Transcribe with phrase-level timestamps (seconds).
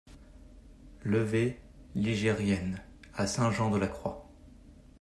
[1.03, 1.59] Levée
[1.93, 2.81] Ligerienne
[3.13, 4.27] à Saint-Jean-de-la-Croix